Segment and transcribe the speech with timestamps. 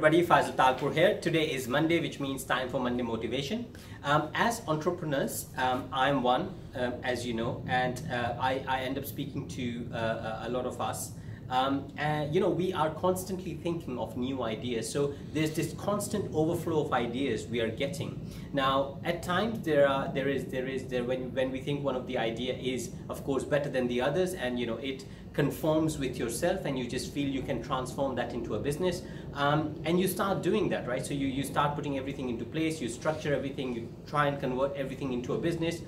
[0.00, 1.20] Everybody, Faisal Talpur here.
[1.20, 3.64] Today is Monday, which means time for Monday motivation.
[4.02, 8.98] Um, as entrepreneurs, um, I'm one, um, as you know, and uh, I, I, end
[8.98, 11.12] up speaking to uh, a lot of us.
[11.50, 14.90] Um, and you know, we are constantly thinking of new ideas.
[14.90, 18.20] So there's this constant overflow of ideas we are getting.
[18.52, 21.96] Now, at times there are there is there is there when when we think one
[21.96, 25.04] of the idea is of course better than the others, and you know it
[25.34, 29.02] conforms with yourself and you just feel you can transform that into a business
[29.34, 32.80] um, and you start doing that right so you, you start putting everything into place
[32.80, 35.82] you structure everything you try and convert everything into a business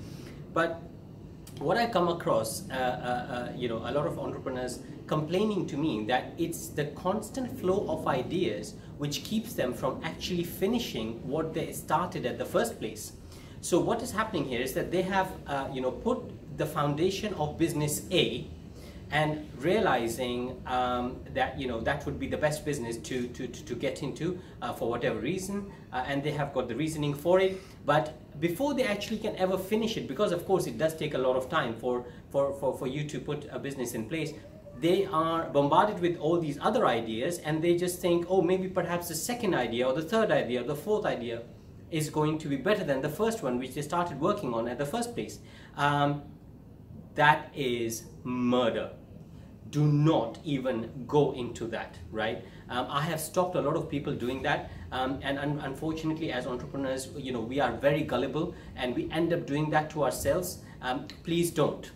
[0.53, 0.81] but
[1.59, 5.77] what I come across, uh, uh, uh, you know, a lot of entrepreneurs complaining to
[5.77, 11.53] me that it's the constant flow of ideas which keeps them from actually finishing what
[11.53, 13.13] they started at the first place.
[13.61, 16.19] So what is happening here is that they have, uh, you know, put
[16.57, 18.47] the foundation of business A
[19.11, 23.75] and realizing um, that you know that would be the best business to to, to,
[23.75, 27.61] get into uh, for whatever reason uh, and they have got the reasoning for it.
[27.85, 31.17] But before they actually can ever finish it because of course it does take a
[31.17, 34.33] lot of time for for for, for you to put a business in place
[34.79, 39.07] they are bombarded with all these other ideas and they just think oh maybe perhaps
[39.07, 41.41] the second idea or the third idea or the fourth idea
[41.91, 44.77] is going to be better than the first one which they started working on at
[44.77, 45.39] the first place.
[45.75, 46.23] Um,
[47.17, 48.91] that is murder.
[49.71, 52.45] Do not even go into that right?
[52.69, 54.71] Um, i have stopped a lot of people doing that.
[54.91, 59.33] Um, and un unfortunately as entrepreneurs you know we are very gullible and we end
[59.33, 60.59] up doing that to ourselves.
[60.81, 61.91] Um, please don't.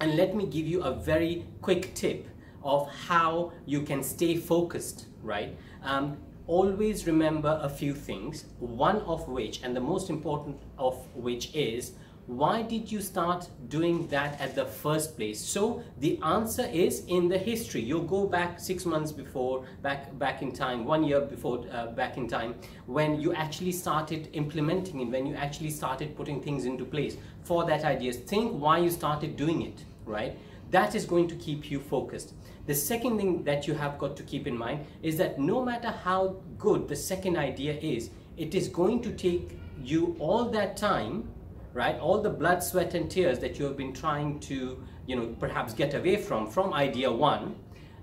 [0.00, 2.26] And let me give you a very quick tip
[2.62, 5.56] of how you can stay focused right?
[5.82, 11.54] Um, always remember a few things one of which and the most important of which
[11.54, 11.92] is
[12.26, 15.40] why did you start doing that at the first place?
[15.40, 17.80] So the answer is in the history.
[17.80, 22.16] You go back six months before back back in time one year before uh, back
[22.16, 26.84] in time when you actually started implementing it when you actually started putting things into
[26.84, 28.12] place for that idea.
[28.12, 30.38] Think why you started doing it right?
[30.70, 32.32] That is going to keep you focused.
[32.66, 35.90] The second thing that you have got to keep in mind is that no matter
[35.90, 41.28] how good the second idea is it is going to take you all that time
[41.76, 41.98] right?
[42.00, 45.74] All the blood, sweat, and tears that you have been trying to, you know, perhaps
[45.74, 47.54] get away from, from idea one,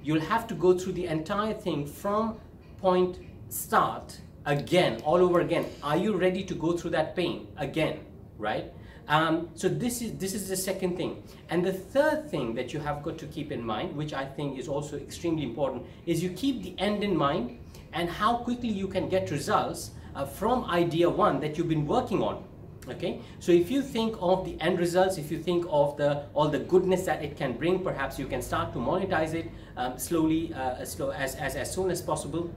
[0.03, 2.37] you'll have to go through the entire thing from
[2.79, 3.17] point
[3.49, 5.65] start again, all over again.
[5.81, 8.01] Are you ready to go through that pain again,
[8.37, 8.71] right?
[9.07, 12.79] Um, so this is this is the second thing, and the third thing that you
[12.79, 16.29] have got to keep in mind, which I think is also extremely important, is you
[16.29, 17.59] keep the end in mind
[17.91, 22.23] and how quickly you can get results uh, from idea one that you've been working
[22.23, 22.45] on
[22.89, 23.21] okay?
[23.39, 26.59] So if you think of the end results if you think of the all the
[26.59, 30.83] goodness that it can bring perhaps you can start to monetize it um, slowly uh,
[30.85, 32.49] slow as, as as soon as possible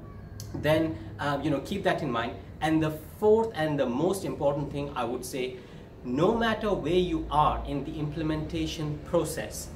[0.54, 2.34] then um, you know keep that in mind.
[2.60, 5.56] And the fourth and the most important thing i would say
[6.04, 9.68] no matter where you are in the implementation process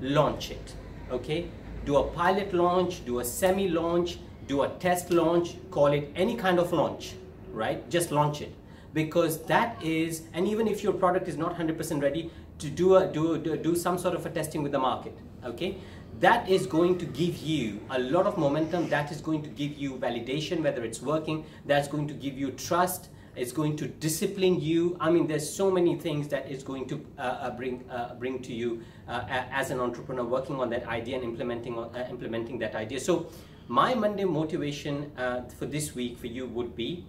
[0.00, 0.74] launch it.
[1.10, 1.50] Okay?
[1.84, 6.36] Do a pilot launch do a semi launch do a test launch call it any
[6.36, 7.14] kind of launch
[7.52, 7.88] right?
[7.90, 8.54] Just launch it
[8.92, 13.06] because that is and even if your product is not 100% ready to do a
[13.06, 15.76] do, do do some sort of a testing with the market okay?
[16.20, 18.88] That is going to give you a lot of momentum.
[18.88, 21.44] That is going to give you validation whether it's working.
[21.66, 23.10] That's going to give you trust.
[23.36, 24.96] It's going to discipline you.
[25.00, 28.42] I mean there's so many things that is going to uh, uh bring uh, bring
[28.42, 32.74] to you uh, as an entrepreneur working on that idea and implementing uh, implementing that
[32.74, 32.98] idea.
[32.98, 33.28] So
[33.68, 37.04] my monday motivation uh, for this week for you would be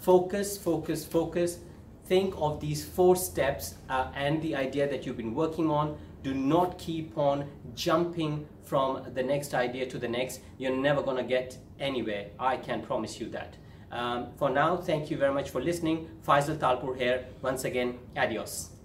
[0.00, 1.58] focus, focus, focus.
[2.06, 5.96] Think of these four steps uh, and the idea that you've been working on.
[6.22, 10.40] Do not keep on jumping from the next idea to the next.
[10.58, 12.26] You're never going to get anywhere.
[12.38, 13.56] I can promise you that.
[13.92, 16.08] Um, for now, thank you very much for listening.
[16.26, 17.26] Faisal Talpur here.
[17.42, 18.79] Once again, adios.